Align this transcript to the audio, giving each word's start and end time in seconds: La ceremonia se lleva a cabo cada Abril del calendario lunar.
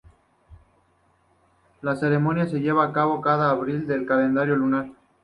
La 1.83 1.95
ceremonia 1.95 2.47
se 2.47 2.59
lleva 2.59 2.83
a 2.85 2.91
cabo 2.91 3.21
cada 3.21 3.51
Abril 3.51 3.85
del 3.85 4.07
calendario 4.07 4.55
lunar. 4.55 4.89